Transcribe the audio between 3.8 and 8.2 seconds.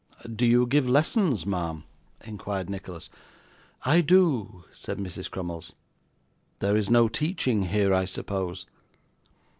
'I do,' said Mrs. Crummles. 'There is no teaching here, I